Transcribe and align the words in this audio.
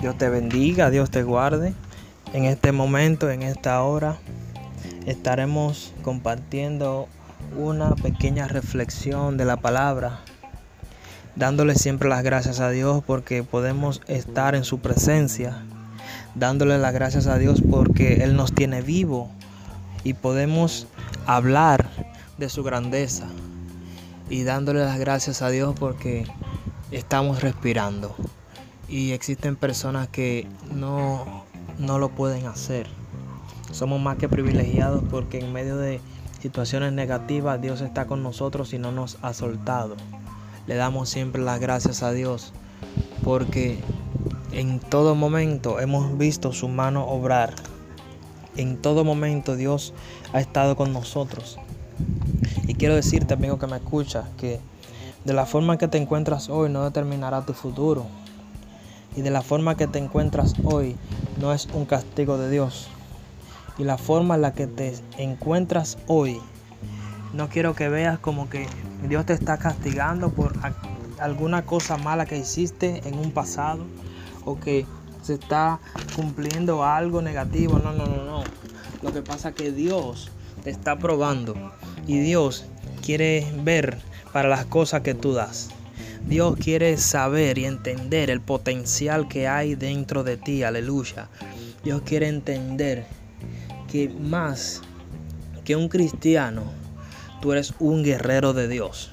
Dios 0.00 0.16
te 0.16 0.30
bendiga, 0.30 0.88
Dios 0.88 1.10
te 1.10 1.22
guarde. 1.22 1.74
En 2.32 2.46
este 2.46 2.72
momento, 2.72 3.28
en 3.28 3.42
esta 3.42 3.82
hora, 3.82 4.16
estaremos 5.04 5.92
compartiendo 6.00 7.06
una 7.54 7.94
pequeña 7.96 8.48
reflexión 8.48 9.36
de 9.36 9.44
la 9.44 9.58
palabra, 9.58 10.20
dándole 11.36 11.74
siempre 11.74 12.08
las 12.08 12.22
gracias 12.22 12.60
a 12.60 12.70
Dios 12.70 13.02
porque 13.06 13.42
podemos 13.42 14.00
estar 14.06 14.54
en 14.54 14.64
su 14.64 14.78
presencia, 14.78 15.58
dándole 16.34 16.78
las 16.78 16.94
gracias 16.94 17.26
a 17.26 17.36
Dios 17.36 17.62
porque 17.70 18.24
Él 18.24 18.36
nos 18.36 18.54
tiene 18.54 18.80
vivo 18.80 19.30
y 20.02 20.14
podemos 20.14 20.86
hablar 21.26 21.90
de 22.38 22.48
su 22.48 22.62
grandeza 22.62 23.26
y 24.30 24.44
dándole 24.44 24.82
las 24.82 24.98
gracias 24.98 25.42
a 25.42 25.50
Dios 25.50 25.74
porque 25.78 26.24
estamos 26.90 27.42
respirando 27.42 28.16
y 28.90 29.12
existen 29.12 29.54
personas 29.54 30.08
que 30.08 30.46
no, 30.74 31.44
no 31.78 31.98
lo 31.98 32.08
pueden 32.10 32.46
hacer. 32.46 32.88
Somos 33.70 34.00
más 34.00 34.18
que 34.18 34.28
privilegiados 34.28 35.04
porque 35.08 35.38
en 35.38 35.52
medio 35.52 35.76
de 35.76 36.00
situaciones 36.40 36.92
negativas 36.92 37.60
Dios 37.60 37.82
está 37.82 38.06
con 38.06 38.24
nosotros 38.24 38.72
y 38.74 38.78
no 38.78 38.90
nos 38.90 39.18
ha 39.22 39.32
soltado. 39.32 39.96
Le 40.66 40.74
damos 40.74 41.08
siempre 41.08 41.40
las 41.40 41.60
gracias 41.60 42.02
a 42.02 42.10
Dios 42.10 42.52
porque 43.22 43.78
en 44.50 44.80
todo 44.80 45.14
momento 45.14 45.78
hemos 45.78 46.18
visto 46.18 46.52
su 46.52 46.68
mano 46.68 47.06
obrar. 47.06 47.54
En 48.56 48.76
todo 48.76 49.04
momento 49.04 49.54
Dios 49.54 49.94
ha 50.32 50.40
estado 50.40 50.74
con 50.74 50.92
nosotros. 50.92 51.58
Y 52.66 52.74
quiero 52.74 52.96
decirte, 52.96 53.34
amigo 53.34 53.58
que 53.58 53.68
me 53.68 53.76
escucha, 53.76 54.24
que 54.36 54.58
de 55.24 55.32
la 55.32 55.46
forma 55.46 55.78
que 55.78 55.86
te 55.86 55.98
encuentras 55.98 56.48
hoy 56.48 56.70
no 56.70 56.82
determinará 56.82 57.46
tu 57.46 57.52
futuro 57.52 58.06
y 59.16 59.22
de 59.22 59.30
la 59.30 59.42
forma 59.42 59.76
que 59.76 59.86
te 59.86 59.98
encuentras 59.98 60.54
hoy 60.64 60.96
no 61.40 61.52
es 61.52 61.68
un 61.72 61.86
castigo 61.86 62.38
de 62.38 62.50
Dios. 62.50 62.88
Y 63.78 63.84
la 63.84 63.98
forma 63.98 64.34
en 64.34 64.42
la 64.42 64.52
que 64.52 64.66
te 64.66 64.94
encuentras 65.16 65.98
hoy, 66.06 66.38
no 67.32 67.48
quiero 67.48 67.74
que 67.74 67.88
veas 67.88 68.18
como 68.18 68.50
que 68.50 68.66
Dios 69.08 69.24
te 69.26 69.32
está 69.32 69.58
castigando 69.58 70.30
por 70.30 70.52
alguna 71.18 71.64
cosa 71.64 71.96
mala 71.96 72.26
que 72.26 72.38
hiciste 72.38 73.08
en 73.08 73.18
un 73.18 73.30
pasado 73.30 73.84
o 74.44 74.58
que 74.58 74.86
se 75.22 75.34
está 75.34 75.80
cumpliendo 76.16 76.84
algo 76.84 77.22
negativo. 77.22 77.78
No, 77.78 77.92
no, 77.92 78.06
no, 78.06 78.24
no. 78.24 78.44
Lo 79.02 79.12
que 79.12 79.22
pasa 79.22 79.50
es 79.50 79.54
que 79.54 79.72
Dios 79.72 80.30
te 80.62 80.70
está 80.70 80.98
probando 80.98 81.54
y 82.06 82.18
Dios 82.18 82.66
quiere 83.02 83.50
ver 83.62 83.98
para 84.32 84.48
las 84.48 84.66
cosas 84.66 85.02
que 85.02 85.14
tú 85.14 85.32
das. 85.32 85.70
Dios 86.26 86.56
quiere 86.56 86.96
saber 86.96 87.58
y 87.58 87.64
entender 87.64 88.30
el 88.30 88.40
potencial 88.40 89.28
que 89.28 89.48
hay 89.48 89.74
dentro 89.74 90.22
de 90.22 90.36
ti, 90.36 90.62
aleluya. 90.62 91.28
Dios 91.82 92.02
quiere 92.04 92.28
entender 92.28 93.04
que 93.90 94.08
más 94.08 94.82
que 95.64 95.76
un 95.76 95.88
cristiano, 95.88 96.64
tú 97.40 97.52
eres 97.52 97.74
un 97.78 98.02
guerrero 98.02 98.52
de 98.52 98.68
Dios. 98.68 99.10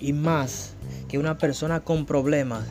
Y 0.00 0.12
más 0.12 0.74
que 1.08 1.18
una 1.18 1.36
persona 1.36 1.80
con 1.80 2.06
problemas, 2.06 2.64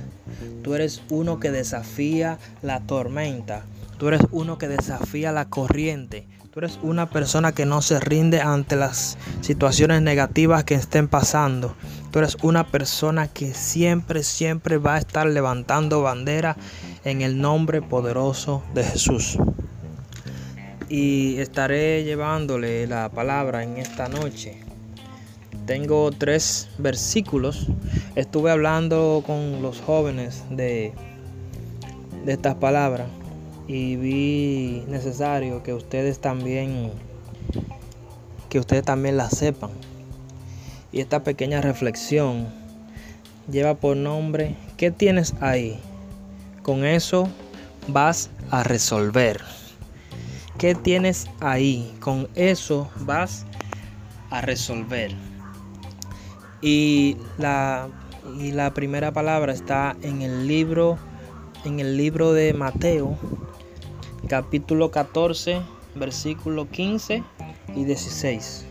tú 0.64 0.74
eres 0.74 1.04
uno 1.10 1.40
que 1.40 1.52
desafía 1.52 2.40
la 2.62 2.80
tormenta. 2.80 3.66
Tú 4.00 4.08
eres 4.08 4.22
uno 4.32 4.58
que 4.58 4.68
desafía 4.68 5.32
la 5.32 5.50
corriente. 5.50 6.26
Tú 6.52 6.60
eres 6.60 6.80
una 6.82 7.10
persona 7.10 7.52
que 7.52 7.66
no 7.66 7.82
se 7.82 8.00
rinde 8.00 8.42
ante 8.42 8.76
las 8.76 9.18
situaciones 9.42 10.02
negativas 10.02 10.64
que 10.64 10.74
estén 10.74 11.08
pasando. 11.08 11.76
Tú 12.12 12.20
eres 12.20 12.38
una 12.42 12.66
persona 12.66 13.28
que 13.28 13.54
siempre, 13.54 14.24
siempre 14.24 14.78
va 14.78 14.96
a 14.96 14.98
estar 14.98 15.28
levantando 15.28 16.02
bandera 16.02 16.58
en 17.06 17.22
el 17.22 17.40
nombre 17.40 17.82
poderoso 17.82 18.64
de 18.74 18.84
Jesús. 18.84 19.38
Y 20.90 21.38
estaré 21.38 22.04
llevándole 22.04 22.88
la 22.88 23.10
palabra 23.10 23.64
en 23.64 23.78
esta 23.78 24.10
noche. 24.10 24.60
Tengo 25.68 26.10
tres 26.12 26.68
versículos. 26.80 27.68
Estuve 28.16 28.50
hablando 28.50 29.24
con 29.26 29.62
los 29.62 29.80
jóvenes 29.80 30.44
de, 30.50 30.94
de 32.26 32.34
estas 32.34 32.56
palabras 32.56 33.08
y 33.68 33.98
vi 33.98 34.84
necesario 34.88 35.62
que 35.62 35.76
ustedes 35.76 36.20
también 36.20 36.92
que 38.50 38.58
ustedes 38.58 38.84
también 38.84 39.16
la 39.16 39.30
sepan. 39.30 39.70
Y 40.92 41.02
esta 41.02 41.24
pequeña 41.24 41.62
reflexión 41.62 42.48
lleva 43.52 43.76
por 43.76 43.98
nombre 43.98 44.56
¿qué 44.78 44.92
tienes 44.92 45.34
ahí? 45.42 45.80
Con 46.64 46.86
eso 46.86 47.28
vas 47.88 48.30
a 48.52 48.64
resolver. 48.64 49.42
¿Qué 50.58 50.76
tienes 50.76 51.28
ahí? 51.40 51.96
Con 52.00 52.28
eso 52.36 52.90
vas 53.02 53.46
a 54.30 54.42
resolver. 54.42 55.12
Y 56.62 57.18
la, 57.38 57.88
y 58.38 58.52
la 58.52 58.74
primera 58.74 59.12
palabra 59.12 59.54
está 59.54 59.96
en 60.02 60.22
el 60.22 60.48
libro 60.48 60.98
en 61.66 61.80
el 61.82 61.98
libro 61.98 62.32
de 62.32 62.54
Mateo 62.54 63.18
capítulo 64.30 64.92
14, 64.92 65.62
versículo 65.96 66.70
15 66.70 67.24
y 67.76 67.84
16. 67.84 68.69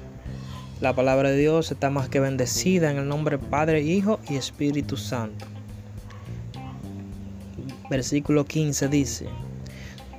La 0.80 0.94
palabra 0.94 1.30
de 1.30 1.38
Dios 1.38 1.72
está 1.72 1.90
más 1.90 2.08
que 2.08 2.20
bendecida 2.20 2.92
en 2.92 2.98
el 2.98 3.08
nombre 3.08 3.36
Padre, 3.36 3.82
Hijo 3.82 4.20
y 4.30 4.36
Espíritu 4.36 4.96
Santo. 4.96 5.44
Versículo 7.90 8.44
15 8.44 8.86
dice, 8.86 9.26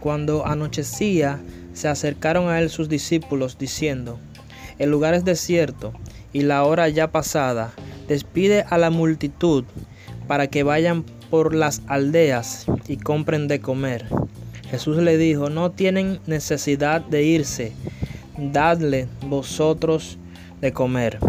Cuando 0.01 0.45
anochecía, 0.45 1.39
se 1.71 1.87
acercaron 1.87 2.49
a 2.49 2.59
él 2.59 2.69
sus 2.69 2.89
discípulos 2.89 3.57
diciendo, 3.57 4.19
El 4.79 4.91
lugar 4.91 5.13
es 5.13 5.23
desierto 5.23 5.93
y 6.33 6.41
la 6.41 6.65
hora 6.65 6.89
ya 6.89 7.09
pasada, 7.09 7.71
despide 8.09 8.65
a 8.69 8.77
la 8.77 8.89
multitud 8.89 9.63
para 10.27 10.47
que 10.47 10.63
vayan 10.63 11.05
por 11.29 11.55
las 11.55 11.81
aldeas 11.87 12.65
y 12.85 12.97
compren 12.97 13.47
de 13.47 13.61
comer. 13.61 14.07
Jesús 14.69 14.97
le 14.97 15.17
dijo, 15.17 15.49
no 15.49 15.71
tienen 15.71 16.19
necesidad 16.27 16.99
de 16.99 17.23
irse, 17.23 17.71
dadle 18.37 19.07
vosotros 19.25 20.18
de 20.61 20.73
comer. 20.73 21.19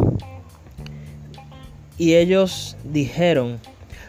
Y 1.98 2.14
ellos 2.14 2.76
dijeron, 2.84 3.58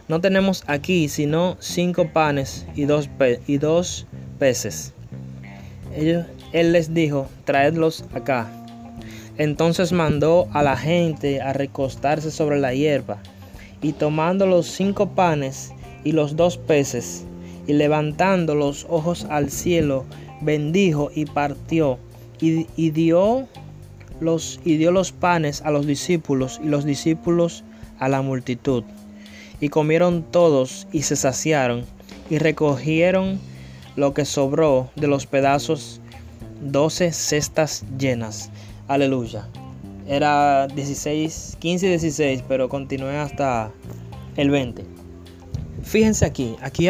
no 0.08 0.22
tenemos 0.22 0.64
aquí 0.68 1.10
sino 1.10 1.58
cinco 1.60 2.10
panes 2.14 2.66
y 2.76 2.86
dos, 2.86 3.10
y 3.48 3.58
dos 3.58 4.08
peces. 4.40 4.94
él 5.96 6.72
les 6.72 6.94
dijo, 6.94 7.28
traedlos 7.46 8.06
acá. 8.14 8.50
Entonces 9.38 9.92
mandó 9.92 10.48
a 10.54 10.64
la 10.64 10.78
gente 10.78 11.42
a 11.42 11.54
recostarse 11.54 12.32
sobre 12.32 12.60
la 12.60 12.74
hierba, 12.74 13.18
y 13.82 13.94
tomando 13.94 14.46
los 14.46 14.68
cinco 14.68 15.10
panes 15.10 15.74
y 16.04 16.12
los 16.12 16.36
dos 16.36 16.58
peces, 16.58 17.26
y 17.68 17.74
levantando 17.74 18.56
los 18.56 18.86
ojos 18.90 19.26
al 19.30 19.50
cielo, 19.50 20.06
bendijo 20.42 21.12
y 21.14 21.26
partió 21.26 21.98
y, 22.42 22.90
dio 22.90 23.48
y 24.64 24.78
dio 24.78 24.92
los 24.92 25.12
panes 25.12 25.64
a 25.64 25.72
los 25.72 25.88
discípulos 25.88 26.62
y 26.64 26.68
los 26.68 26.86
discípulos 26.86 27.64
a 27.98 28.08
la 28.08 28.22
multitud. 28.22 28.84
Y 29.60 29.70
comieron 29.70 30.24
todos 30.24 30.88
y 30.92 31.04
se 31.04 31.16
saciaron 31.16 31.86
y 32.30 32.38
recogieron 32.38 33.40
lo 33.96 34.14
que 34.14 34.26
sobró 34.26 34.92
de 34.96 35.08
los 35.08 35.26
pedazos, 35.26 36.02
doce 36.62 37.12
cestas 37.12 37.84
llenas. 37.98 38.52
Aleluya. 38.88 39.48
Era 40.08 40.68
16, 40.68 41.58
15 41.60 41.86
y 41.86 41.90
16, 41.90 42.44
pero 42.48 42.70
continué 42.70 43.18
hasta 43.18 43.72
el 44.38 44.52
20. 44.52 44.86
Fíjense 45.84 46.26
aquí, 46.26 46.56
aquí, 46.62 46.88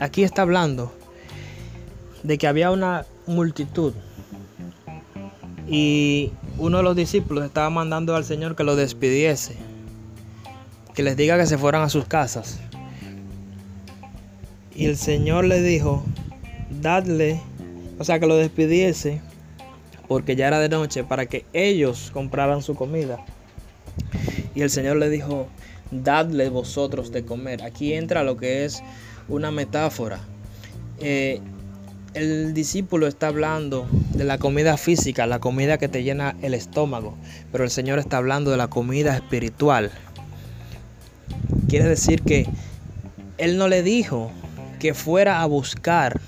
aquí 0.00 0.24
está 0.24 0.42
hablando 0.42 0.92
de 2.24 2.38
que 2.38 2.48
había 2.48 2.72
una 2.72 3.06
multitud 3.26 3.94
y 5.68 6.32
uno 6.62 6.76
de 6.76 6.84
los 6.84 6.94
discípulos 6.94 7.44
estaba 7.44 7.70
mandando 7.70 8.14
al 8.14 8.24
Señor 8.24 8.54
que 8.54 8.62
lo 8.62 8.76
despidiese, 8.76 9.56
que 10.94 11.02
les 11.02 11.16
diga 11.16 11.36
que 11.36 11.46
se 11.46 11.58
fueran 11.58 11.82
a 11.82 11.88
sus 11.88 12.04
casas. 12.04 12.60
Y 14.72 14.86
el 14.86 14.96
Señor 14.96 15.44
le 15.44 15.60
dijo, 15.60 16.04
dadle, 16.80 17.40
o 17.98 18.04
sea, 18.04 18.20
que 18.20 18.28
lo 18.28 18.36
despidiese, 18.36 19.20
porque 20.06 20.36
ya 20.36 20.46
era 20.46 20.60
de 20.60 20.68
noche, 20.68 21.02
para 21.02 21.26
que 21.26 21.44
ellos 21.52 22.12
compraran 22.12 22.62
su 22.62 22.76
comida. 22.76 23.18
Y 24.54 24.62
el 24.62 24.70
Señor 24.70 24.98
le 24.98 25.10
dijo, 25.10 25.48
dadle 25.90 26.48
vosotros 26.48 27.10
de 27.10 27.24
comer. 27.24 27.64
Aquí 27.64 27.92
entra 27.92 28.22
lo 28.22 28.36
que 28.36 28.64
es 28.64 28.84
una 29.28 29.50
metáfora. 29.50 30.20
Eh, 31.00 31.40
el 32.14 32.52
discípulo 32.52 33.06
está 33.06 33.28
hablando 33.28 33.86
de 34.14 34.24
la 34.24 34.38
comida 34.38 34.76
física, 34.76 35.26
la 35.26 35.38
comida 35.38 35.78
que 35.78 35.88
te 35.88 36.02
llena 36.02 36.36
el 36.42 36.54
estómago, 36.54 37.16
pero 37.50 37.64
el 37.64 37.70
Señor 37.70 37.98
está 37.98 38.18
hablando 38.18 38.50
de 38.50 38.56
la 38.56 38.68
comida 38.68 39.14
espiritual. 39.14 39.90
Quiere 41.68 41.88
decir 41.88 42.22
que 42.22 42.46
Él 43.38 43.56
no 43.56 43.68
le 43.68 43.82
dijo 43.82 44.30
que 44.78 44.94
fuera 44.94 45.40
a 45.40 45.46
buscar 45.46 46.20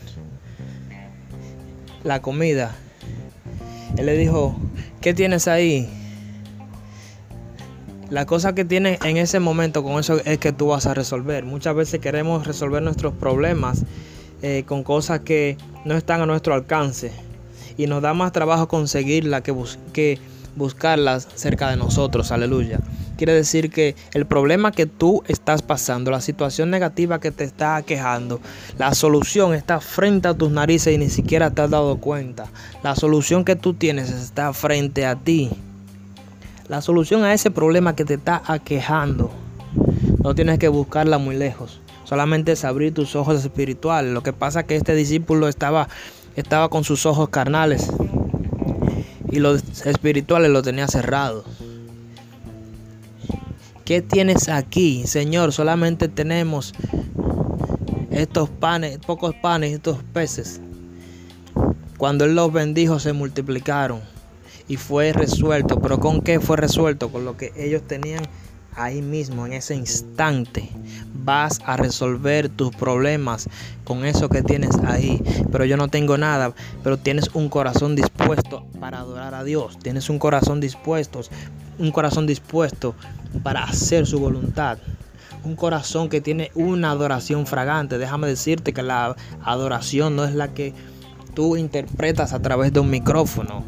la 2.02 2.22
comida. 2.22 2.74
Él 3.98 4.06
le 4.06 4.16
dijo, 4.16 4.56
¿qué 5.00 5.12
tienes 5.12 5.48
ahí? 5.48 5.88
La 8.08 8.26
cosa 8.26 8.54
que 8.54 8.64
tienes 8.64 9.00
en 9.04 9.16
ese 9.16 9.40
momento 9.40 9.82
con 9.82 9.98
eso 9.98 10.20
es 10.24 10.38
que 10.38 10.52
tú 10.52 10.68
vas 10.68 10.86
a 10.86 10.94
resolver. 10.94 11.44
Muchas 11.44 11.74
veces 11.74 12.00
queremos 12.00 12.46
resolver 12.46 12.82
nuestros 12.82 13.14
problemas 13.14 13.84
eh, 14.46 14.62
con 14.66 14.82
cosas 14.82 15.20
que 15.20 15.56
no 15.86 15.94
están 15.96 16.20
a 16.20 16.26
nuestro 16.26 16.52
alcance. 16.52 17.10
Y 17.78 17.86
nos 17.86 18.02
da 18.02 18.12
más 18.12 18.30
trabajo 18.30 18.68
conseguirla 18.68 19.40
que, 19.40 19.54
que 19.94 20.18
buscarlas 20.54 21.26
cerca 21.34 21.70
de 21.70 21.78
nosotros. 21.78 22.30
Aleluya. 22.30 22.78
Quiere 23.16 23.32
decir 23.32 23.70
que 23.70 23.96
el 24.12 24.26
problema 24.26 24.70
que 24.70 24.84
tú 24.84 25.22
estás 25.28 25.62
pasando, 25.62 26.10
la 26.10 26.20
situación 26.20 26.68
negativa 26.68 27.20
que 27.20 27.30
te 27.30 27.44
está 27.44 27.80
quejando, 27.86 28.38
la 28.76 28.92
solución 28.92 29.54
está 29.54 29.80
frente 29.80 30.28
a 30.28 30.34
tus 30.34 30.50
narices 30.50 30.94
y 30.94 30.98
ni 30.98 31.08
siquiera 31.08 31.50
te 31.50 31.62
has 31.62 31.70
dado 31.70 31.96
cuenta. 31.96 32.44
La 32.82 32.96
solución 32.96 33.46
que 33.46 33.56
tú 33.56 33.72
tienes 33.72 34.10
está 34.10 34.52
frente 34.52 35.06
a 35.06 35.16
ti. 35.16 35.52
La 36.68 36.82
solución 36.82 37.24
a 37.24 37.32
ese 37.32 37.50
problema 37.50 37.96
que 37.96 38.04
te 38.04 38.12
está 38.12 38.42
aquejando, 38.46 39.30
no 40.22 40.34
tienes 40.34 40.58
que 40.58 40.68
buscarla 40.68 41.16
muy 41.16 41.34
lejos. 41.34 41.80
Solamente 42.04 42.52
es 42.52 42.64
abrir 42.64 42.92
tus 42.94 43.16
ojos 43.16 43.42
espirituales. 43.42 44.12
Lo 44.12 44.22
que 44.22 44.32
pasa 44.32 44.60
es 44.60 44.66
que 44.66 44.76
este 44.76 44.94
discípulo 44.94 45.48
estaba, 45.48 45.88
estaba 46.36 46.68
con 46.68 46.84
sus 46.84 47.06
ojos 47.06 47.30
carnales 47.30 47.90
y 49.30 49.40
los 49.40 49.62
espirituales 49.86 50.50
lo 50.50 50.62
tenía 50.62 50.86
cerrados. 50.86 51.44
¿Qué 53.84 54.00
tienes 54.00 54.48
aquí, 54.48 55.06
Señor? 55.06 55.52
Solamente 55.52 56.08
tenemos 56.08 56.72
estos 58.10 58.48
panes, 58.48 58.98
pocos 58.98 59.34
panes 59.34 59.72
estos 59.72 59.98
peces. 60.12 60.60
Cuando 61.98 62.24
Él 62.24 62.34
los 62.34 62.52
bendijo 62.52 62.98
se 62.98 63.12
multiplicaron 63.12 64.00
y 64.68 64.76
fue 64.76 65.12
resuelto. 65.12 65.80
¿Pero 65.80 66.00
con 66.00 66.22
qué 66.22 66.40
fue 66.40 66.56
resuelto? 66.56 67.10
Con 67.10 67.24
lo 67.24 67.36
que 67.36 67.52
ellos 67.56 67.82
tenían 67.82 68.22
ahí 68.76 69.02
mismo, 69.02 69.46
en 69.46 69.52
ese 69.52 69.74
instante. 69.74 70.68
Vas 71.24 71.60
a 71.64 71.76
resolver 71.76 72.48
tus 72.48 72.74
problemas 72.74 73.48
con 73.84 74.04
eso 74.04 74.28
que 74.28 74.42
tienes 74.42 74.76
ahí. 74.86 75.22
Pero 75.50 75.64
yo 75.64 75.76
no 75.76 75.88
tengo 75.88 76.18
nada. 76.18 76.52
Pero 76.82 76.98
tienes 76.98 77.30
un 77.34 77.48
corazón 77.48 77.96
dispuesto 77.96 78.66
para 78.80 78.98
adorar 78.98 79.34
a 79.34 79.44
Dios. 79.44 79.78
Tienes 79.78 80.10
un 80.10 80.18
corazón 80.18 80.60
dispuesto. 80.60 81.20
Un 81.78 81.90
corazón 81.90 82.26
dispuesto 82.26 82.94
para 83.42 83.64
hacer 83.64 84.06
su 84.06 84.18
voluntad. 84.18 84.78
Un 85.44 85.56
corazón 85.56 86.08
que 86.08 86.20
tiene 86.20 86.50
una 86.54 86.90
adoración 86.90 87.46
fragante. 87.46 87.98
Déjame 87.98 88.26
decirte 88.26 88.72
que 88.72 88.82
la 88.82 89.16
adoración 89.42 90.16
no 90.16 90.24
es 90.24 90.34
la 90.34 90.52
que 90.52 90.74
tú 91.34 91.56
interpretas 91.56 92.32
a 92.32 92.40
través 92.40 92.72
de 92.72 92.80
un 92.80 92.90
micrófono. 92.90 93.64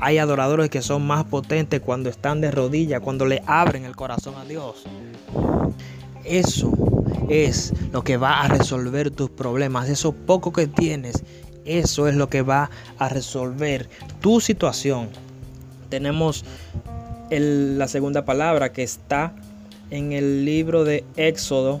Hay 0.00 0.18
adoradores 0.18 0.70
que 0.70 0.80
son 0.80 1.06
más 1.06 1.24
potentes 1.24 1.80
cuando 1.80 2.08
están 2.08 2.40
de 2.40 2.50
rodillas, 2.50 3.00
cuando 3.00 3.26
le 3.26 3.42
abren 3.46 3.84
el 3.84 3.96
corazón 3.96 4.34
a 4.36 4.44
Dios. 4.44 4.84
Eso 6.24 6.72
es 7.28 7.72
lo 7.92 8.04
que 8.04 8.16
va 8.16 8.40
a 8.42 8.48
resolver 8.48 9.10
tus 9.10 9.30
problemas. 9.30 9.88
Eso 9.88 10.12
poco 10.12 10.52
que 10.52 10.66
tienes, 10.66 11.24
eso 11.64 12.06
es 12.06 12.14
lo 12.14 12.28
que 12.28 12.42
va 12.42 12.70
a 12.98 13.08
resolver 13.08 13.88
tu 14.20 14.40
situación. 14.40 15.08
Tenemos 15.88 16.44
la 17.30 17.88
segunda 17.88 18.24
palabra 18.24 18.72
que 18.72 18.82
está 18.82 19.34
en 19.90 20.12
el 20.12 20.44
libro 20.44 20.84
de 20.84 21.04
Éxodo, 21.16 21.80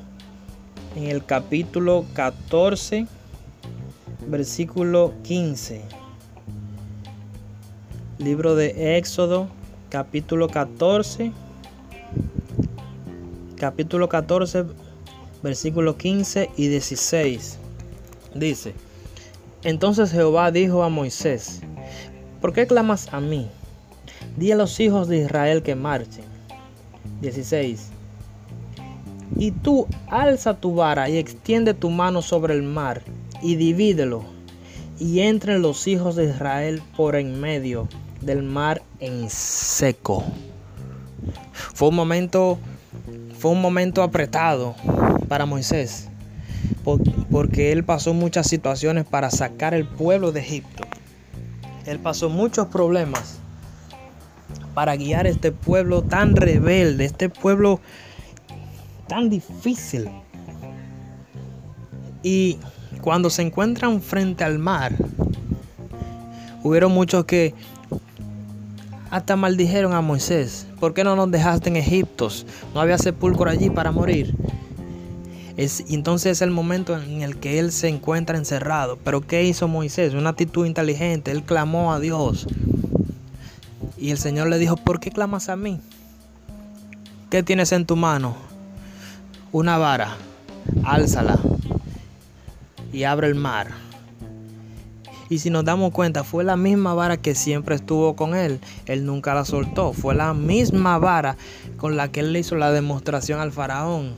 en 0.96 1.04
el 1.04 1.24
capítulo 1.24 2.04
14, 2.14 3.06
versículo 4.26 5.14
15. 5.22 6.07
Libro 8.18 8.56
de 8.56 8.98
Éxodo, 8.98 9.46
capítulo 9.90 10.48
14, 10.48 11.30
capítulo 13.56 14.08
14, 14.08 14.64
versículo 15.40 15.96
15 15.96 16.50
y 16.56 16.66
16. 16.66 17.58
Dice, 18.34 18.74
entonces 19.62 20.10
Jehová 20.10 20.50
dijo 20.50 20.82
a 20.82 20.88
Moisés, 20.88 21.60
¿por 22.40 22.52
qué 22.52 22.66
clamas 22.66 23.06
a 23.14 23.20
mí? 23.20 23.48
Di 24.36 24.50
a 24.50 24.56
los 24.56 24.80
hijos 24.80 25.06
de 25.06 25.18
Israel 25.18 25.62
que 25.62 25.76
marchen. 25.76 26.24
16. 27.20 27.86
Y 29.36 29.52
tú 29.52 29.86
alza 30.08 30.54
tu 30.54 30.74
vara 30.74 31.08
y 31.08 31.18
extiende 31.18 31.72
tu 31.72 31.88
mano 31.88 32.20
sobre 32.20 32.54
el 32.54 32.64
mar 32.64 33.00
y 33.42 33.54
divídelo 33.54 34.24
y 34.98 35.20
entren 35.20 35.62
los 35.62 35.86
hijos 35.86 36.16
de 36.16 36.24
Israel 36.24 36.82
por 36.96 37.14
en 37.14 37.40
medio 37.40 37.86
del 38.20 38.42
mar 38.42 38.82
en 39.00 39.30
seco. 39.30 40.24
Fue 41.74 41.88
un 41.88 41.94
momento 41.94 42.58
fue 43.38 43.52
un 43.52 43.60
momento 43.60 44.02
apretado 44.02 44.74
para 45.28 45.46
Moisés 45.46 46.08
porque 47.30 47.72
él 47.72 47.84
pasó 47.84 48.14
muchas 48.14 48.48
situaciones 48.48 49.04
para 49.04 49.30
sacar 49.30 49.74
el 49.74 49.86
pueblo 49.86 50.32
de 50.32 50.40
Egipto. 50.40 50.84
Él 51.86 51.98
pasó 51.98 52.28
muchos 52.28 52.66
problemas 52.68 53.38
para 54.74 54.96
guiar 54.96 55.26
este 55.26 55.52
pueblo 55.52 56.02
tan 56.02 56.36
rebelde, 56.36 57.04
este 57.04 57.28
pueblo 57.28 57.80
tan 59.06 59.28
difícil. 59.30 60.08
Y 62.22 62.58
cuando 63.00 63.30
se 63.30 63.42
encuentran 63.42 64.00
frente 64.00 64.44
al 64.44 64.58
mar, 64.58 64.92
hubieron 66.62 66.92
muchos 66.92 67.24
que 67.24 67.54
hasta 69.10 69.36
maldijeron 69.36 69.92
a 69.92 70.00
Moisés. 70.00 70.66
¿Por 70.80 70.94
qué 70.94 71.04
no 71.04 71.16
nos 71.16 71.30
dejaste 71.30 71.68
en 71.68 71.76
Egipto? 71.76 72.28
No 72.74 72.80
había 72.80 72.98
sepulcro 72.98 73.50
allí 73.50 73.70
para 73.70 73.90
morir. 73.90 74.34
Es, 75.56 75.84
entonces 75.88 76.32
es 76.32 76.42
el 76.42 76.50
momento 76.50 76.96
en 76.96 77.22
el 77.22 77.36
que 77.36 77.58
él 77.58 77.72
se 77.72 77.88
encuentra 77.88 78.38
encerrado. 78.38 78.98
Pero 79.04 79.20
¿qué 79.20 79.44
hizo 79.44 79.66
Moisés? 79.66 80.14
Una 80.14 80.30
actitud 80.30 80.66
inteligente. 80.66 81.30
Él 81.30 81.42
clamó 81.42 81.92
a 81.92 82.00
Dios. 82.00 82.46
Y 83.96 84.10
el 84.10 84.18
Señor 84.18 84.48
le 84.48 84.58
dijo, 84.58 84.76
¿por 84.76 85.00
qué 85.00 85.10
clamas 85.10 85.48
a 85.48 85.56
mí? 85.56 85.80
¿Qué 87.30 87.42
tienes 87.42 87.72
en 87.72 87.84
tu 87.84 87.96
mano? 87.96 88.36
Una 89.50 89.78
vara, 89.78 90.16
álzala 90.84 91.38
y 92.92 93.04
abre 93.04 93.26
el 93.26 93.34
mar. 93.34 93.87
Y 95.30 95.38
si 95.38 95.50
nos 95.50 95.64
damos 95.64 95.92
cuenta, 95.92 96.24
fue 96.24 96.44
la 96.44 96.56
misma 96.56 96.94
vara 96.94 97.16
que 97.16 97.34
siempre 97.34 97.74
estuvo 97.74 98.16
con 98.16 98.34
él. 98.34 98.60
Él 98.86 99.04
nunca 99.04 99.34
la 99.34 99.44
soltó. 99.44 99.92
Fue 99.92 100.14
la 100.14 100.32
misma 100.34 100.98
vara 100.98 101.36
con 101.76 101.96
la 101.96 102.10
que 102.10 102.20
él 102.20 102.32
le 102.32 102.40
hizo 102.40 102.56
la 102.56 102.72
demostración 102.72 103.40
al 103.40 103.52
faraón. 103.52 104.14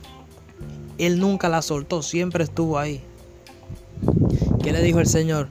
Él 0.97 1.19
nunca 1.19 1.49
la 1.49 1.61
soltó, 1.61 2.01
siempre 2.01 2.43
estuvo 2.43 2.77
ahí. 2.77 3.01
¿Qué 4.63 4.71
le 4.71 4.81
dijo 4.81 4.99
el 4.99 5.07
Señor? 5.07 5.49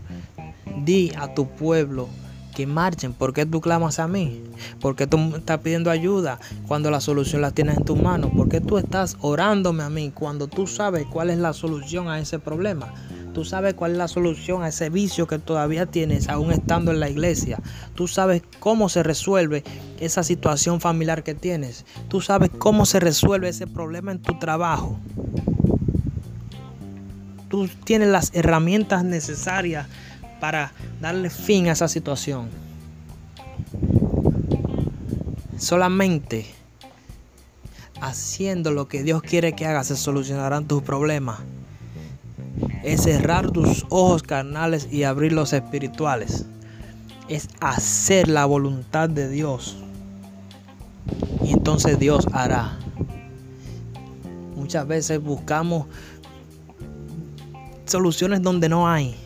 Di 0.84 1.12
a 1.18 1.34
tu 1.34 1.48
pueblo 1.48 2.08
que 2.54 2.66
marchen. 2.66 3.12
¿Por 3.12 3.32
qué 3.32 3.44
tú 3.46 3.60
clamas 3.60 3.98
a 3.98 4.08
mí? 4.08 4.42
¿Por 4.80 4.96
qué 4.96 5.06
tú 5.06 5.18
estás 5.36 5.58
pidiendo 5.58 5.90
ayuda 5.90 6.38
cuando 6.68 6.90
la 6.90 7.00
solución 7.00 7.42
la 7.42 7.50
tienes 7.50 7.78
en 7.78 7.84
tu 7.84 7.96
mano? 7.96 8.30
¿Por 8.30 8.48
qué 8.48 8.60
tú 8.60 8.78
estás 8.78 9.16
orándome 9.20 9.82
a 9.82 9.90
mí 9.90 10.10
cuando 10.14 10.46
tú 10.46 10.66
sabes 10.66 11.06
cuál 11.06 11.30
es 11.30 11.38
la 11.38 11.52
solución 11.52 12.08
a 12.08 12.20
ese 12.20 12.38
problema? 12.38 12.94
Tú 13.32 13.44
sabes 13.44 13.74
cuál 13.74 13.92
es 13.92 13.98
la 13.98 14.08
solución 14.08 14.62
a 14.62 14.68
ese 14.68 14.90
vicio 14.90 15.26
que 15.26 15.38
todavía 15.38 15.86
tienes 15.86 16.28
aún 16.28 16.50
estando 16.50 16.90
en 16.90 16.98
la 16.98 17.08
iglesia. 17.08 17.60
Tú 17.94 18.08
sabes 18.08 18.42
cómo 18.58 18.88
se 18.88 19.02
resuelve 19.04 19.62
esa 20.00 20.24
situación 20.24 20.80
familiar 20.80 21.22
que 21.22 21.34
tienes. 21.34 21.84
Tú 22.08 22.20
sabes 22.20 22.50
cómo 22.58 22.86
se 22.86 22.98
resuelve 22.98 23.48
ese 23.48 23.68
problema 23.68 24.10
en 24.10 24.20
tu 24.20 24.38
trabajo. 24.38 24.98
Tú 27.48 27.68
tienes 27.84 28.08
las 28.08 28.34
herramientas 28.34 29.04
necesarias 29.04 29.86
para 30.40 30.72
darle 31.00 31.30
fin 31.30 31.68
a 31.68 31.72
esa 31.72 31.86
situación. 31.86 32.48
Solamente 35.56 36.46
haciendo 38.00 38.72
lo 38.72 38.88
que 38.88 39.02
Dios 39.02 39.22
quiere 39.22 39.54
que 39.54 39.66
hagas 39.66 39.88
se 39.88 39.96
solucionarán 39.96 40.66
tus 40.66 40.82
problemas. 40.82 41.38
Es 42.82 43.02
cerrar 43.02 43.50
tus 43.50 43.86
ojos 43.88 44.22
carnales 44.22 44.88
y 44.90 45.04
abrir 45.04 45.32
los 45.32 45.52
espirituales. 45.52 46.46
Es 47.28 47.48
hacer 47.60 48.28
la 48.28 48.44
voluntad 48.46 49.08
de 49.08 49.28
Dios. 49.28 49.76
Y 51.42 51.52
entonces 51.52 51.98
Dios 51.98 52.26
hará. 52.32 52.78
Muchas 54.56 54.86
veces 54.86 55.22
buscamos 55.22 55.86
soluciones 57.86 58.42
donde 58.42 58.68
no 58.68 58.88
hay. 58.88 59.16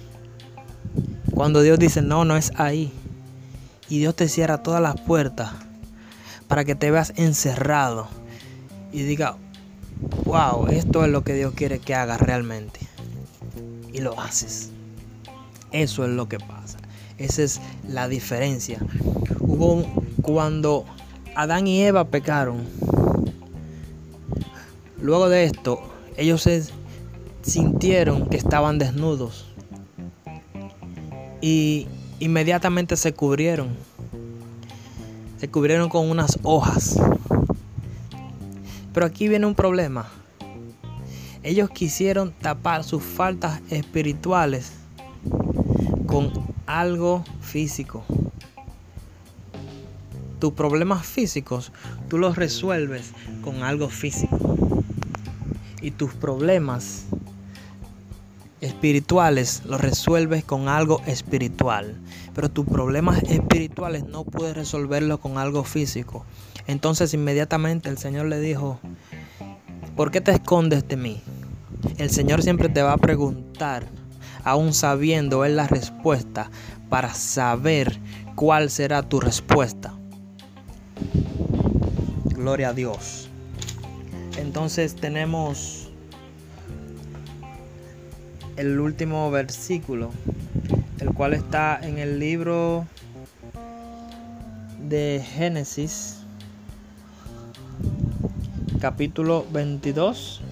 Cuando 1.34 1.62
Dios 1.62 1.78
dice, 1.78 2.02
no, 2.02 2.24
no 2.24 2.36
es 2.36 2.52
ahí. 2.56 2.92
Y 3.88 3.98
Dios 3.98 4.14
te 4.16 4.28
cierra 4.28 4.62
todas 4.62 4.80
las 4.80 5.00
puertas 5.00 5.50
para 6.48 6.64
que 6.64 6.74
te 6.74 6.90
veas 6.90 7.12
encerrado 7.16 8.08
y 8.92 9.02
diga, 9.02 9.36
wow, 10.24 10.68
esto 10.68 11.04
es 11.04 11.10
lo 11.10 11.24
que 11.24 11.34
Dios 11.34 11.52
quiere 11.54 11.80
que 11.80 11.94
hagas 11.94 12.20
realmente. 12.20 12.80
Y 13.94 14.00
lo 14.00 14.20
haces. 14.20 14.70
Eso 15.70 16.04
es 16.04 16.10
lo 16.10 16.28
que 16.28 16.38
pasa. 16.38 16.78
Esa 17.16 17.42
es 17.42 17.60
la 17.88 18.08
diferencia. 18.08 18.78
Hubo 19.38 19.86
cuando 20.20 20.84
Adán 21.36 21.66
y 21.68 21.80
Eva 21.80 22.04
pecaron. 22.04 22.64
Luego 25.00 25.28
de 25.28 25.44
esto, 25.44 25.80
ellos 26.16 26.42
se 26.42 26.64
sintieron 27.42 28.28
que 28.28 28.36
estaban 28.36 28.78
desnudos 28.78 29.46
y 31.40 31.86
inmediatamente 32.18 32.96
se 32.96 33.14
cubrieron. 33.14 33.68
Se 35.38 35.48
cubrieron 35.48 35.88
con 35.88 36.10
unas 36.10 36.38
hojas. 36.42 36.98
Pero 38.92 39.06
aquí 39.06 39.28
viene 39.28 39.46
un 39.46 39.54
problema. 39.54 40.08
Ellos 41.44 41.68
quisieron 41.68 42.32
tapar 42.32 42.84
sus 42.84 43.02
faltas 43.02 43.60
espirituales 43.68 44.72
con 46.06 46.32
algo 46.64 47.22
físico. 47.42 48.02
Tus 50.40 50.54
problemas 50.54 51.04
físicos 51.04 51.70
tú 52.08 52.16
los 52.16 52.36
resuelves 52.36 53.12
con 53.42 53.62
algo 53.62 53.90
físico. 53.90 54.56
Y 55.82 55.90
tus 55.90 56.14
problemas 56.14 57.04
espirituales 58.62 59.64
los 59.66 59.82
resuelves 59.82 60.44
con 60.44 60.68
algo 60.68 61.02
espiritual. 61.04 62.00
Pero 62.34 62.50
tus 62.50 62.64
problemas 62.64 63.22
espirituales 63.24 64.04
no 64.04 64.24
puedes 64.24 64.56
resolverlos 64.56 65.20
con 65.20 65.36
algo 65.36 65.62
físico. 65.62 66.24
Entonces 66.66 67.12
inmediatamente 67.12 67.90
el 67.90 67.98
Señor 67.98 68.26
le 68.26 68.40
dijo, 68.40 68.80
¿por 69.94 70.10
qué 70.10 70.22
te 70.22 70.32
escondes 70.32 70.88
de 70.88 70.96
mí? 70.96 71.22
El 71.98 72.10
Señor 72.10 72.42
siempre 72.42 72.68
te 72.68 72.82
va 72.82 72.92
a 72.92 72.98
preguntar, 72.98 73.86
aún 74.42 74.74
sabiendo 74.74 75.44
Él 75.44 75.56
la 75.56 75.66
respuesta, 75.66 76.50
para 76.88 77.14
saber 77.14 77.98
cuál 78.34 78.70
será 78.70 79.02
tu 79.02 79.20
respuesta. 79.20 79.94
Gloria 82.24 82.70
a 82.70 82.72
Dios. 82.72 83.28
Entonces 84.38 84.94
tenemos 84.94 85.90
el 88.56 88.78
último 88.78 89.30
versículo, 89.30 90.10
el 91.00 91.12
cual 91.12 91.34
está 91.34 91.78
en 91.82 91.98
el 91.98 92.18
libro 92.18 92.86
de 94.88 95.24
Génesis, 95.24 96.20
capítulo 98.80 99.46
22, 99.50 100.42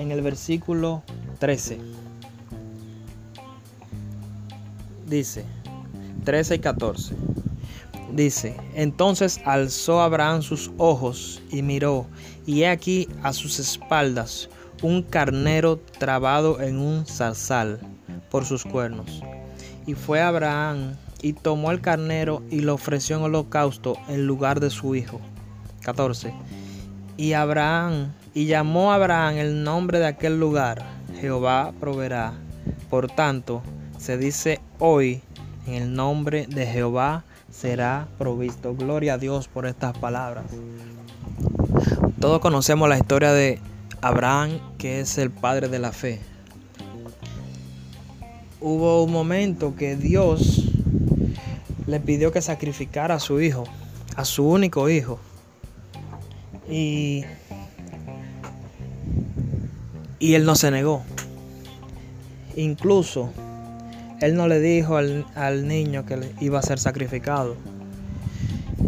en 0.00 0.10
el 0.10 0.22
versículo 0.22 1.02
13. 1.40 1.78
Dice, 5.06 5.44
13 6.24 6.54
y 6.54 6.58
14. 6.58 7.14
Dice, 8.14 8.56
entonces 8.74 9.40
alzó 9.44 10.00
Abraham 10.00 10.42
sus 10.42 10.70
ojos 10.78 11.42
y 11.50 11.62
miró, 11.62 12.06
y 12.46 12.62
he 12.62 12.68
aquí 12.68 13.08
a 13.22 13.32
sus 13.34 13.58
espaldas 13.58 14.48
un 14.82 15.02
carnero 15.02 15.78
trabado 15.98 16.62
en 16.62 16.78
un 16.78 17.04
zarzal 17.04 17.78
por 18.30 18.46
sus 18.46 18.64
cuernos. 18.64 19.22
Y 19.86 19.92
fue 19.94 20.22
Abraham 20.22 20.94
y 21.20 21.34
tomó 21.34 21.70
el 21.70 21.82
carnero 21.82 22.42
y 22.50 22.60
lo 22.60 22.74
ofreció 22.74 23.16
en 23.16 23.22
holocausto 23.22 23.96
en 24.08 24.26
lugar 24.26 24.60
de 24.60 24.70
su 24.70 24.94
hijo. 24.94 25.20
14. 25.82 26.32
Y 27.20 27.34
Abraham, 27.34 28.14
y 28.32 28.46
llamó 28.46 28.92
a 28.92 28.94
Abraham 28.94 29.36
el 29.36 29.62
nombre 29.62 29.98
de 29.98 30.06
aquel 30.06 30.40
lugar, 30.40 30.82
Jehová 31.20 31.74
proveerá. 31.78 32.32
Por 32.88 33.08
tanto, 33.08 33.60
se 33.98 34.16
dice 34.16 34.58
hoy, 34.78 35.20
en 35.66 35.74
el 35.74 35.92
nombre 35.92 36.46
de 36.46 36.64
Jehová 36.64 37.24
será 37.50 38.08
provisto. 38.16 38.74
Gloria 38.74 39.14
a 39.14 39.18
Dios 39.18 39.48
por 39.48 39.66
estas 39.66 39.98
palabras. 39.98 40.46
Todos 42.20 42.40
conocemos 42.40 42.88
la 42.88 42.96
historia 42.96 43.34
de 43.34 43.60
Abraham, 44.00 44.58
que 44.78 45.00
es 45.00 45.18
el 45.18 45.30
padre 45.30 45.68
de 45.68 45.78
la 45.78 45.92
fe. 45.92 46.20
Hubo 48.62 49.04
un 49.04 49.12
momento 49.12 49.76
que 49.76 49.94
Dios 49.94 50.70
le 51.86 52.00
pidió 52.00 52.32
que 52.32 52.40
sacrificara 52.40 53.16
a 53.16 53.20
su 53.20 53.42
hijo, 53.42 53.64
a 54.16 54.24
su 54.24 54.48
único 54.48 54.88
hijo. 54.88 55.20
Y, 56.70 57.24
y 60.18 60.34
él 60.34 60.44
no 60.44 60.54
se 60.54 60.70
negó. 60.70 61.02
Incluso 62.56 63.30
él 64.20 64.34
no 64.36 64.48
le 64.48 64.60
dijo 64.60 64.96
al, 64.96 65.26
al 65.34 65.66
niño 65.66 66.06
que 66.06 66.18
iba 66.40 66.58
a 66.58 66.62
ser 66.62 66.78
sacrificado. 66.78 67.56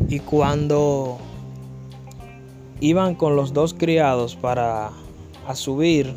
Y 0.08 0.20
cuando 0.20 1.18
iban 2.80 3.14
con 3.14 3.36
los 3.36 3.52
dos 3.52 3.74
criados 3.74 4.36
para 4.36 4.90
a 5.46 5.54
subir 5.54 6.14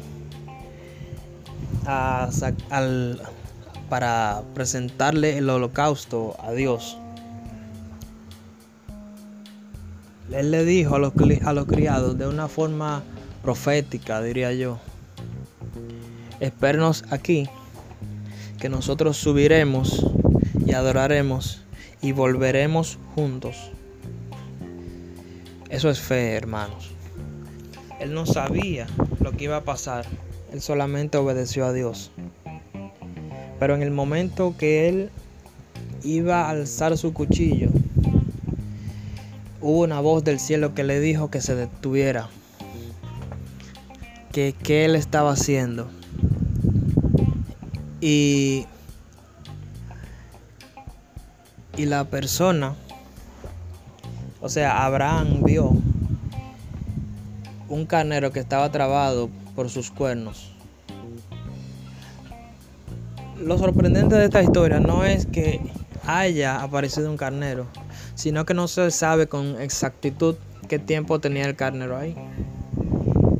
a, 1.85 2.29
al, 2.69 3.21
para 3.89 4.43
presentarle 4.53 5.37
el 5.37 5.49
holocausto 5.49 6.35
a 6.39 6.51
Dios. 6.51 6.97
Él 10.31 10.51
le 10.51 10.65
dijo 10.65 10.95
a 10.95 10.99
los, 10.99 11.13
criados 11.13 12.17
de 12.17 12.27
una 12.27 12.47
forma 12.47 13.03
profética, 13.43 14.21
diría 14.21 14.51
yo, 14.53 14.79
espérenos 16.39 17.05
aquí, 17.11 17.47
que 18.59 18.69
nosotros 18.69 19.17
subiremos 19.17 20.05
y 20.65 20.73
adoraremos 20.73 21.61
y 22.01 22.11
volveremos 22.11 22.97
juntos. 23.13 23.71
Eso 25.69 25.89
es 25.89 25.99
fe, 25.99 26.33
hermanos. 26.33 26.91
Él 27.99 28.13
no 28.13 28.25
sabía 28.25 28.87
lo 29.19 29.31
que 29.31 29.45
iba 29.45 29.57
a 29.57 29.63
pasar. 29.63 30.05
Él 30.51 30.61
solamente 30.61 31.17
obedeció 31.17 31.65
a 31.65 31.73
Dios. 31.73 32.11
Pero 33.59 33.75
en 33.75 33.83
el 33.83 33.91
momento 33.91 34.55
que 34.57 34.89
él 34.89 35.09
iba 36.03 36.45
a 36.45 36.49
alzar 36.49 36.97
su 36.97 37.13
cuchillo, 37.13 37.69
hubo 39.65 39.81
una 39.81 39.99
voz 39.99 40.23
del 40.23 40.39
cielo 40.39 40.75
que 40.75 40.83
le 40.83 40.99
dijo 40.99 41.31
que 41.31 41.41
se 41.41 41.55
detuviera. 41.55 42.29
Que 44.31 44.53
qué 44.53 44.85
él 44.85 44.95
estaba 44.95 45.31
haciendo. 45.31 45.87
Y 47.99 48.67
y 51.77 51.85
la 51.87 52.05
persona, 52.05 52.75
o 54.39 54.49
sea, 54.49 54.85
Abraham 54.85 55.41
vio 55.43 55.71
un 57.67 57.85
carnero 57.87 58.31
que 58.31 58.39
estaba 58.39 58.71
trabado 58.71 59.29
por 59.55 59.71
sus 59.71 59.89
cuernos. 59.89 60.51
Lo 63.41 63.57
sorprendente 63.57 64.15
de 64.15 64.25
esta 64.25 64.43
historia 64.43 64.79
no 64.79 65.03
es 65.03 65.25
que 65.25 65.59
haya 66.05 66.61
aparecido 66.61 67.09
un 67.09 67.17
carnero, 67.17 67.65
sino 68.15 68.45
que 68.45 68.53
no 68.53 68.67
se 68.67 68.89
sabe 68.91 69.27
con 69.27 69.61
exactitud 69.61 70.35
qué 70.67 70.79
tiempo 70.79 71.19
tenía 71.19 71.45
el 71.45 71.55
carnero 71.55 71.97
ahí. 71.97 72.15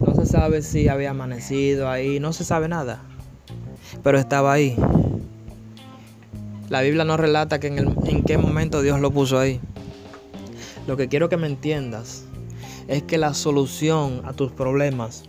No 0.06 0.14
se 0.14 0.26
sabe 0.26 0.62
si 0.62 0.88
había 0.88 1.12
amanecido 1.12 1.90
ahí, 1.90 2.20
no 2.20 2.34
se 2.34 2.44
sabe 2.44 2.68
nada, 2.68 3.02
pero 4.04 4.20
estaba 4.20 4.54
ahí. 4.54 4.76
La 6.70 6.82
Biblia 6.82 7.06
no 7.06 7.18
relata 7.18 7.60
que 7.60 7.68
en, 7.68 7.96
en 8.06 8.24
qué 8.24 8.38
momento 8.38 8.82
Dios 8.82 9.00
lo 9.00 9.12
puso 9.12 9.40
ahí. 9.40 9.60
Lo 10.88 10.98
que 10.98 11.08
quiero 11.08 11.30
que 11.30 11.38
me 11.38 11.48
entiendas 11.48 12.26
es 12.88 13.04
que 13.04 13.18
la 13.18 13.34
solución 13.34 14.22
a 14.26 14.34
tus 14.34 14.52
problemas 14.52 15.24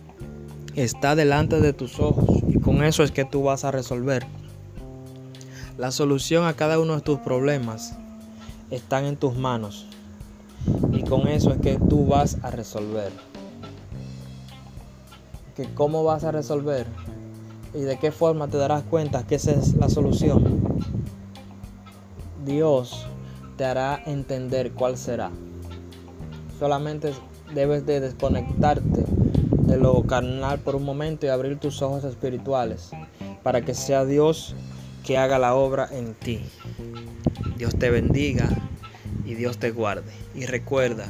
está 0.75 1.15
delante 1.15 1.59
de 1.59 1.73
tus 1.73 1.99
ojos 1.99 2.43
y 2.47 2.59
con 2.59 2.83
eso 2.83 3.03
es 3.03 3.11
que 3.11 3.25
tú 3.25 3.43
vas 3.43 3.65
a 3.65 3.71
resolver. 3.71 4.25
La 5.77 5.91
solución 5.91 6.45
a 6.45 6.53
cada 6.53 6.79
uno 6.79 6.95
de 6.95 7.01
tus 7.01 7.19
problemas 7.19 7.97
están 8.69 9.05
en 9.05 9.17
tus 9.17 9.35
manos 9.35 9.87
y 10.91 11.03
con 11.03 11.27
eso 11.27 11.51
es 11.51 11.59
que 11.59 11.77
tú 11.77 12.07
vas 12.07 12.37
a 12.43 12.51
resolver. 12.51 13.11
Que 15.55 15.73
cómo 15.73 16.03
vas 16.03 16.23
a 16.23 16.31
resolver 16.31 16.85
y 17.73 17.79
de 17.79 17.97
qué 17.97 18.11
forma 18.11 18.47
te 18.47 18.57
darás 18.57 18.83
cuenta 18.83 19.25
que 19.25 19.35
esa 19.35 19.51
es 19.51 19.75
la 19.75 19.89
solución. 19.89 20.77
Dios 22.45 23.05
te 23.57 23.65
hará 23.65 24.01
entender 24.05 24.71
cuál 24.71 24.97
será. 24.97 25.31
Solamente 26.59 27.13
debes 27.53 27.85
de 27.85 27.99
desconectarte 27.99 29.05
de 29.67 29.77
lo 29.77 30.01
carnal 30.03 30.59
por 30.59 30.75
un 30.75 30.83
momento 30.83 31.25
y 31.25 31.29
abrir 31.29 31.59
tus 31.59 31.81
ojos 31.81 32.03
espirituales 32.03 32.91
para 33.43 33.61
que 33.61 33.73
sea 33.73 34.05
Dios 34.05 34.55
que 35.03 35.17
haga 35.17 35.39
la 35.39 35.55
obra 35.55 35.87
en 35.91 36.13
ti. 36.13 36.41
Dios 37.57 37.77
te 37.77 37.89
bendiga 37.89 38.49
y 39.25 39.33
Dios 39.33 39.57
te 39.57 39.71
guarde. 39.71 40.11
Y 40.35 40.45
recuerda 40.45 41.07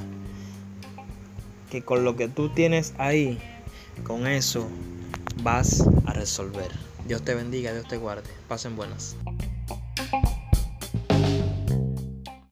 que 1.69 1.81
con 1.81 2.03
lo 2.03 2.15
que 2.15 2.27
tú 2.27 2.49
tienes 2.49 2.93
ahí, 2.97 3.37
con 4.03 4.27
eso 4.27 4.67
vas 5.43 5.83
a 6.05 6.13
resolver. 6.13 6.71
Dios 7.07 7.23
te 7.23 7.35
bendiga, 7.35 7.73
Dios 7.73 7.87
te 7.87 7.97
guarde. 7.97 8.29
Pasen 8.47 8.75
buenas. 8.75 9.15